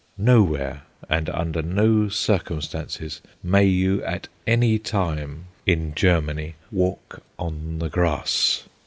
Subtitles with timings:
[0.17, 7.87] Nowhere, and under no circumstances, may you at any time in Germany walk on the
[7.89, 8.63] grass.